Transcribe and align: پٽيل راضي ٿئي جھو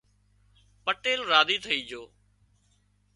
پٽيل 0.83 1.19
راضي 1.31 1.57
ٿئي 1.63 1.79
جھو 1.89 2.03